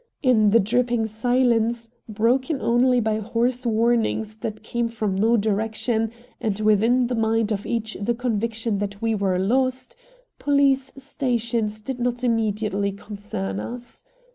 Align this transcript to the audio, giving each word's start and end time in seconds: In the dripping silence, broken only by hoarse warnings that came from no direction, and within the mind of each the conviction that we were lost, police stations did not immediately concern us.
In 0.23 0.49
the 0.49 0.59
dripping 0.59 1.05
silence, 1.05 1.91
broken 2.09 2.59
only 2.59 2.99
by 2.99 3.19
hoarse 3.19 3.67
warnings 3.67 4.37
that 4.37 4.63
came 4.63 4.87
from 4.87 5.13
no 5.13 5.37
direction, 5.37 6.09
and 6.39 6.59
within 6.59 7.05
the 7.05 7.13
mind 7.13 7.51
of 7.51 7.67
each 7.67 7.95
the 8.01 8.15
conviction 8.15 8.79
that 8.79 8.99
we 8.99 9.13
were 9.13 9.37
lost, 9.37 9.95
police 10.39 10.91
stations 10.97 11.81
did 11.81 11.99
not 11.99 12.23
immediately 12.23 12.91
concern 12.91 13.59
us. 13.59 14.01